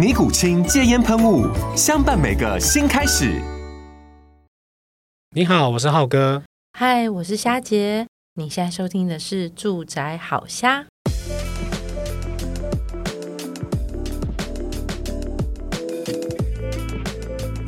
[0.00, 1.46] 尼古清戒烟喷雾，
[1.76, 3.38] 相伴每个新开始。
[5.36, 6.42] 你好，我是浩哥。
[6.72, 8.06] 嗨，我是虾杰。
[8.36, 10.82] 你现在收听的是《住宅好虾》。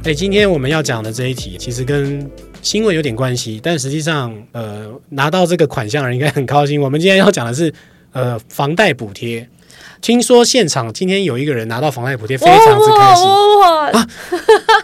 [0.04, 2.26] 哎，今天我们要讲的这一题，其实跟
[2.62, 6.80] 新闻有点关系，但实际上，呃，拿到这个款项的人应该很高兴。
[6.80, 7.70] 我们今天要讲的是，
[8.12, 9.46] 呃，房贷补贴。
[10.00, 13.28] 听说现场今天有一个人拿到房贷补贴，非常之开心。
[13.92, 14.08] 啊，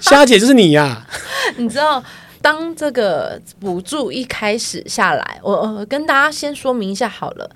[0.01, 1.07] 虾姐就是你呀、啊！
[1.57, 2.03] 你知道，
[2.41, 7.51] 当这个补助一开始下来，我我跟大家先说明一下好了。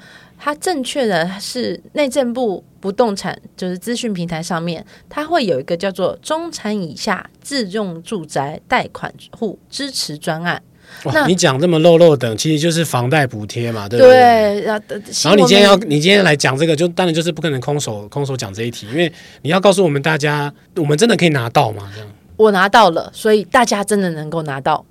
[0.44, 10.60] 它正确的是内政部不动产就是资讯平台上面，它会有一个叫做中产以下自用住宅贷款户支持专案。
[11.04, 14.12] 哇，你讲这么漏漏等，其实就是房贷补贴嘛，对不对？
[14.12, 21.90] 对，然后你今天要，你今天来讲这个，就当然就是不可能空手空手讲这一题，因为你要告诉我们大家，我们真的可以拿到吗？
[21.94, 24.84] 这样，我拿到了，所以大家真的能够拿到。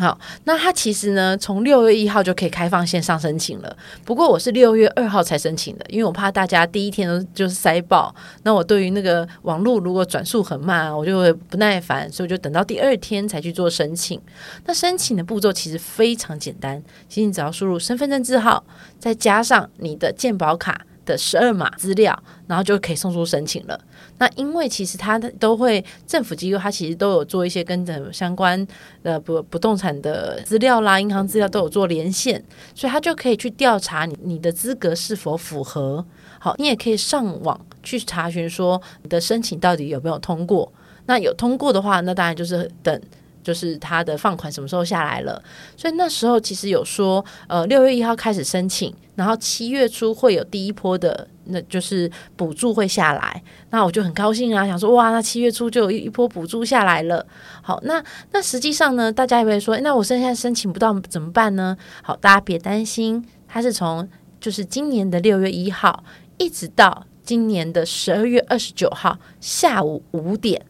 [0.00, 3.76] 好，那它其实呢，从六月一号就可以开放线上申请了。
[4.02, 8.14] 不过我是六月二号才申请的，因为我怕大家第一天都就是塞爆。
[8.42, 14.18] 那我对于那个网络如果转速很慢，我就会不耐烦，所以我就等到第二天才去做申请。
[14.64, 18.64] 那申请的步骤其实非常简单，其实你只要输入身份证字号，
[18.98, 22.16] 再加上你的健保卡的十二码资料，
[22.46, 23.80] 然后就可以送出申请了。
[24.18, 28.66] 那因为其实它都会政府机构，它其实都有做一些跟着相关
[29.02, 32.42] 的不不动产的资料啦、银行资料都有做连线，
[32.74, 36.04] 所以它就可以去调查你你的资格是否符合。
[36.38, 40.72] 好，你也可以上网去查询说你的申请到底有没有通过。
[41.06, 43.00] 那有通过的话，那当然就是等。
[43.42, 45.42] 就是他的放款什么时候下来了，
[45.76, 57.26] 所以那时候其实有说，呃，六月一号开始申请，然后七月初会有第一波的，那就是补助会下来，那我就很高兴啊，想说哇，那七月初就有一波补助下来了。
[57.62, 58.02] 好，那
[58.32, 61.76] 那实际上呢，大家也会说，那我现在申请不到怎么办呢？
[62.02, 64.06] 好，大家别担心，它是从
[64.40, 66.04] 就是今年的六月一号
[66.36, 70.66] 一直到今年的十二月二十九号下午五点。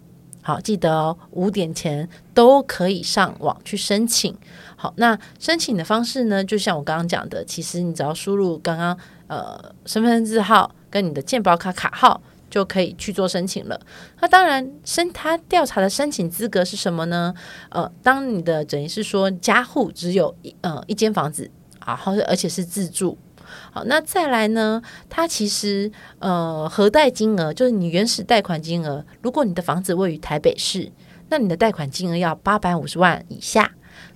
[0.50, 4.36] 好，记得哦，五点前都可以上网去申请。
[4.74, 6.42] 好，那申请的方式呢？
[6.42, 13.80] 就像我刚刚讲的，其实你只要输入刚刚呃身份证字号跟你的健保卡卡号，就可以去做申请了。
[14.20, 17.32] 那当然，申他调查的申请资格是什么呢？
[17.68, 23.16] 呃，当你的等于是说家户只有一呃一间房子啊，或者而且是自住。
[23.72, 24.82] 好，那再来呢？
[25.08, 29.04] 它其实呃，核贷金额就是你原始贷款金额。
[29.22, 30.90] 如果你的房子位于台北市，
[31.28, 33.72] 那你的贷款金额要八百五十万以下。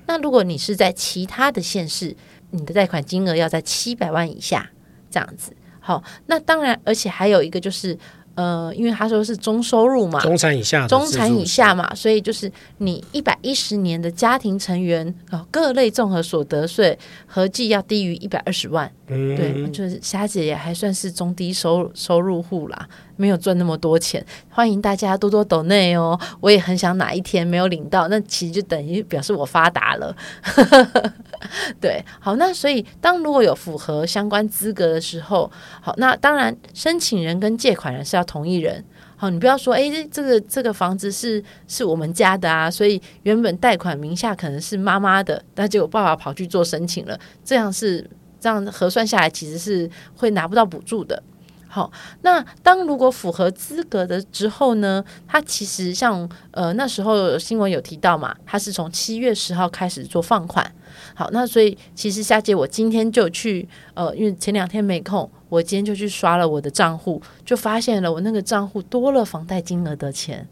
[0.07, 2.17] 那如果你是在其他的县市，
[2.51, 4.71] 你的贷款金额要在七百万以下，
[5.11, 5.57] 这样子。
[5.81, 7.99] 好，那当然，而且还有一个就是。
[8.35, 22.89] 呃，因为他说是中收入嘛，中产以下，中产以下嘛，所以就是你一百一十年的家庭成员啊，各类综合所得税合计要低于一百二十万，嗯，对，就是霞姐也还算是中低收收入户啦。
[23.17, 26.19] 没有赚那么多钱，欢迎大家多多抖内哦。
[26.41, 30.15] 我也很想哪一天没有领到，那其实就等于表示我发达了。
[31.81, 35.51] 对，好，那所以当如果有符合相关资格的时候，
[35.81, 38.85] 好，那当然申请人跟借款人是要同一人。
[39.17, 48.11] 好，你不要说，诶，这个这个房子是是我们家的啊，所以原本贷款名下可能是妈妈的，但结果爸爸跑去做申请了，这样是
[48.41, 51.23] 这样核算下来，其实是会拿不到补助的。
[51.75, 51.91] 好，
[52.23, 60.73] 那当如果符合资格的之后呢，它其实像呃那时候新闻有提到嘛，它是从七月十号开始做放款。
[61.17, 70.47] 好，那所以其实夏姐我今天就去呃，因为前两天没空，我今天就去刷了我的账户，就发现了我那个账户多了房贷金额的钱，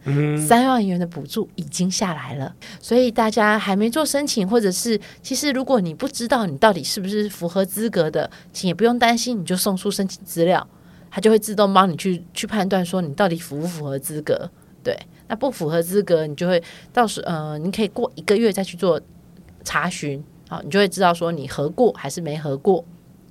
[0.45, 2.53] 三万元的补助已经下来了。
[2.81, 10.67] 所以大家还没做申请，或者是其实如果你不知道你到底是不是符合资格的，请也不用担心，你就送出申请资料，
[11.13, 14.51] 它就会自动帮你去去判断说你到底符不符合资格。
[14.83, 14.99] 对，
[15.29, 16.61] 那不符合资格，你就会
[16.91, 19.01] 到时呃，你可以过一个月再去做
[19.63, 22.83] 查询，好，你就会知道说你合过还是没合过。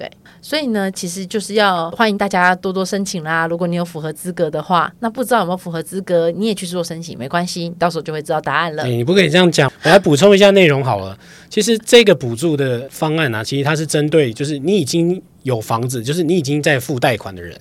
[0.02, 0.10] 对，
[0.42, 3.46] 所以呢，其实就是要欢迎大家多多申请啦。
[3.46, 8.84] 如果你有符合资格的话，那不知道有没有符合资格，你也去做申请，没关系，到时候就会知道答案了。
[8.88, 11.16] 你不可以这样讲，我来补充一下内容好了。
[11.52, 17.56] 其实这个补助的方案呢、啊，其实它是针对就是你已经有房子，就是你已经在付贷款的人。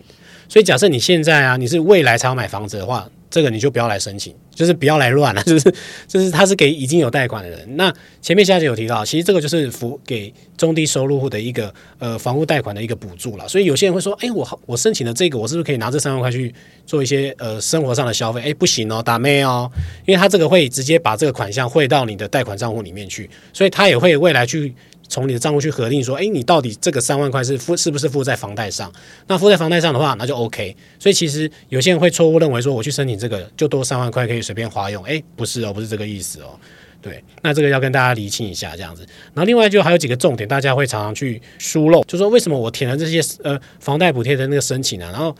[0.49, 3.07] 所以假设你现在啊，你是未来才要买房子的话。
[3.33, 5.75] 这个你就不要来申请，就是不要来乱了， 就是
[6.07, 7.77] 就是他是给已经有贷款的人。
[7.77, 7.91] 那
[8.21, 13.49] 前面夏姐有提到，其实这个就是扶给中低收入户的一个呃房屋贷款的一个补助了。
[13.49, 16.55] 所以有些人会说，哎，我我申请的这个，我是不是可以拿这三万块去
[16.85, 18.43] 做一些呃生活上的消费？
[18.43, 19.71] 哎，不行哦，打咩哦，
[20.05, 24.75] 因为他这个会直接把这个款项汇到你的贷款账户里面去，所以他也会未来去。
[25.11, 28.91] 从你的账户去核定说，哎，你到底这个三万块是付是不是付在房贷上？
[29.27, 30.75] 那付在房贷上的话，那就 OK。
[31.01, 36.59] 所以其实有些人会错误认为说，我去申请这个就多三万块可以随便花用，哎，不是哦，不是这个意思哦。
[37.03, 39.05] 对，那这个要跟大家厘清一下这样子。
[39.35, 45.35] 然后另外就还有几个重点，大家会常常去疏漏，就说为什么我填了这些呃房贷补贴的那个申请啊，然后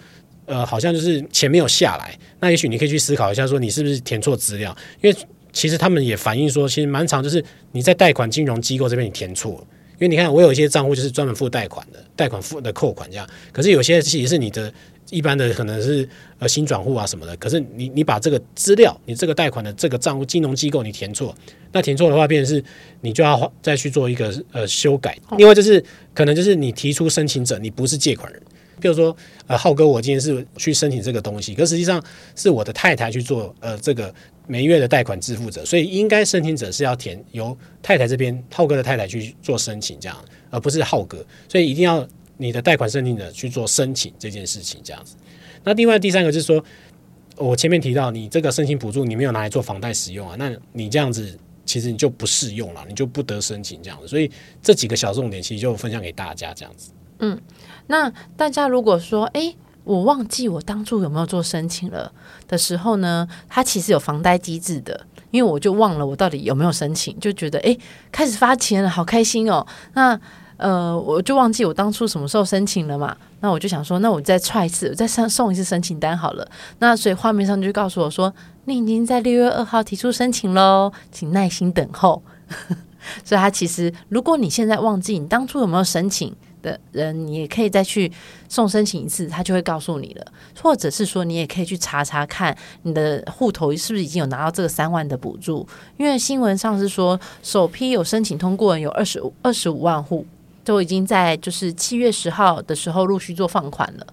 [0.47, 2.19] 呃好像就是钱没有下来。
[2.41, 5.17] 那也许你可以去思考一下，说你是不是填错资料，因为。
[5.53, 9.53] 其实他们也反映说，其实蛮长就是你在贷款金融机构这边你填错，
[9.95, 14.73] 因为你看我有一些账户就是专门付贷款的，贷款付的扣款这样，可是有些其实是你的
[15.11, 16.09] 一般的可能是
[16.39, 21.35] 呃新转户啊什么的，可是你你把这个资料，你这个贷款的这个账户金融机构你填错，
[21.73, 22.63] 那填错的话，变成是
[23.01, 25.19] 你就要再去做一个呃修改。
[25.37, 25.83] 另外就是
[26.15, 28.41] 可能就是你提出申请者，你不是借款人。
[28.81, 29.17] 比如说，
[29.47, 32.03] 呃，浩哥，我今天是去申请这个东西，可实际上
[32.35, 34.13] 是我的太太去做，呃，这个
[34.47, 42.05] 每月的贷款支付者，所以应该申请者是要填由太太这边浩哥的太太去做申请，这样，而不是浩哥，所以一定要
[42.39, 45.15] 你的贷款申请者去做申请这件事情，这样子。
[45.63, 46.65] 那另外第三个就是说，
[47.37, 54.09] 我前面提到你这个申请补助你没有拿来做房贷使用啊，那你这样子其实你就不适用了，你就不得申请这样子。
[54.09, 54.31] 所以
[54.63, 56.91] 这几个小重点其实就分享给大家这样子。
[57.21, 57.41] 嗯。
[57.87, 62.13] 那大家如果说，哎，我忘记我当初有没有做申请了
[62.47, 67.77] 的时候呢，它其实有房贷机制的，因为我就忘了我到底有没有申请，就觉得哎，
[68.13, 69.67] 开始发钱了，好开心哦。
[69.95, 70.19] 那
[70.57, 73.17] 呃，我就忘记我当初什么时候申请了嘛。
[73.41, 76.49] 那我就想说，那我再踹一次，我再上送一次申请单好了。
[76.79, 78.33] 那所以画面上就告诉我说，
[78.67, 82.23] 你已经在六月二号提出申请喽，请耐心等候。
[83.25, 86.33] 所以，他其实如果你现在忘记你当初有没有申请。
[86.63, 88.11] 的人，你也可以再去
[88.49, 90.27] 送申请一次，他就会告诉你了。
[90.63, 95.67] 或者是说，你也可以去查查看你的户头是不是已经有拿到这个三万的补助，
[95.97, 100.27] 因为新闻上是说，首批有申请通过有二十五二十五万户，
[100.65, 104.07] 都已经在就是七月十号的时候陆续做放款了。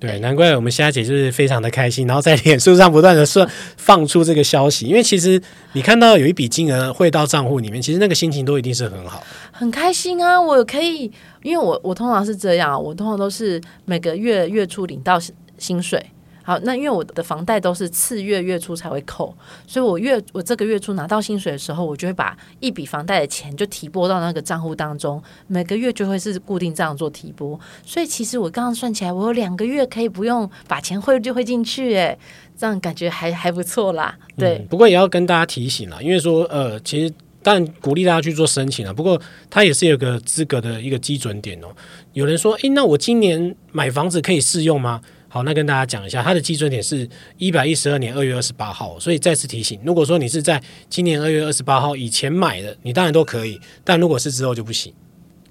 [0.00, 3.48] 对，难怪我们虾姐就是非常的开心，然后在脸书上不断的说
[3.78, 5.40] 放出这个消息，因为其实
[5.72, 9.24] 你看到有一笔金额汇到账户里面，其实那个心情都一定是很好，
[9.56, 10.40] 很开心啊！
[10.40, 11.04] 我可以，
[11.44, 15.16] 因为我我通常是这样，我通常都是每个月月初领到
[15.58, 16.04] 薪水。
[16.42, 19.34] 好，那因为我的房贷都是次月月初才会扣，
[19.66, 32.18] 所以我月我这个月初拿到薪水的时候，我就会把一笔房贷的钱就提拨到那个账户当中，每个月就会是固定这样做提拨，所以其实我刚刚算起来，我有两个月可以不用把钱汇就汇进去，诶，
[32.58, 34.14] 这样感觉还还不错啦。
[34.36, 41.68] 对、不过也要跟大家提醒啦，因为说呃，其实但鼓励大家去做申请啊，不过它也是有个资格的一个基准点哦。
[42.14, 45.02] 有人说，诶，那我今年买房子可以适用吗？
[45.28, 47.08] 好，那跟大家讲一下，它的基准点是
[47.38, 54.94] 一百一十二年二月二十八号，所以再次提醒，如果说你是在今年二月二十八号以前买的，你当然都可以，但如果是之后就不行。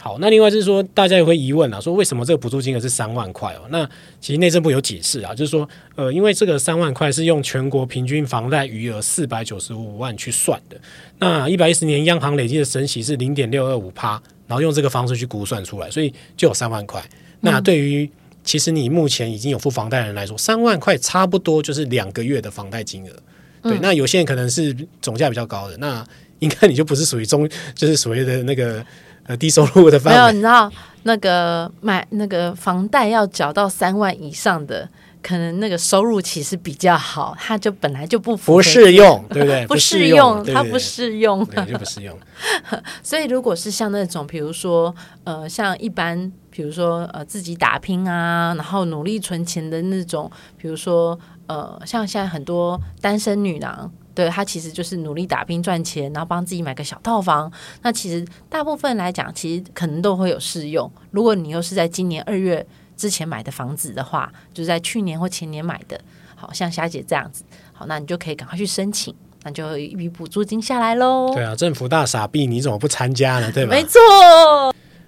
[0.03, 3.62] 好，那另外就是说，大家也会疑问啊，说为什么这个补助金额是三万块哦？
[3.69, 10.75] 那其实内政部有解释啊，就是说，呃，因为这个三万块是用全国平均房贷余额四百九十五万去算的，
[11.19, 17.01] 那一百一十年央行累计的升息是零点六二五趴，然后用这个方式去估算出来，所以就有三万块。
[17.39, 18.10] 那对于
[18.43, 23.13] 其实你目前已经有付房贷的人来说，三万块差不多就是两个月的房贷金额。
[23.62, 26.05] 对，嗯、那有些人可能是总价比较高的，那
[26.39, 28.86] 应该你就不是属于中，就是所谓的那个
[29.25, 30.20] 呃低收入的范围。
[30.20, 30.72] 没有，你知道
[31.03, 34.88] 那个买那个房贷要缴到三万以上的，
[35.22, 39.68] 可能那个收入其实比较好，他就本来就不符 不适用，对不对？
[39.68, 42.18] 不适用，他不适用，对，就不适用。
[43.03, 57.51] 所以如果是像那种，比如说呃，像一般，比如说呃，自己打拼啊，然后努力存钱的那种，比如说呃，像现在很多单身女郎，对，他其实就是努力打拼赚钱，然后帮自己买个小套房。
[57.82, 60.91] 那其实大部分来讲，其实可能都会有适用。
[61.12, 62.65] 如果你又是在今年二月。
[62.96, 66.00] 之前买的房子的话，就是在去年或前年买的，
[66.36, 67.43] 好像霞姐这样子，
[67.74, 71.34] 好，那你就可以赶快去申请，那就有一笔补助金下来喽。
[71.34, 73.51] 对啊，政府大傻逼，你怎么不参加呢？
[73.51, 73.72] 对吧？
[73.72, 74.00] 没错。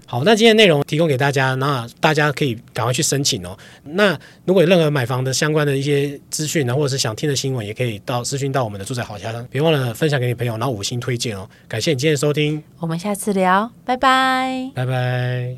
[0.08, 3.58] 好，那今天内容提供给大家，那大家可以赶快去申请哦。
[3.84, 11.50] 那如果有任何买房的相关的一些资讯呢，或者是想听的新闻，也可以到私讯到我们的住宅好家，别忘了分享给你朋友，然后五星推荐哦。
[11.68, 15.56] 感谢你今天的收听，我们下次聊，拜拜，拜拜。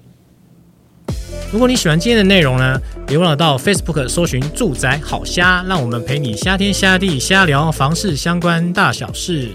[1.51, 9.51] 如果你喜欢今天的内容呢，别忘了到 Facebook 搜寻“住宅好虾”，让我们陪你瞎天瞎地瞎聊房事相关大小事。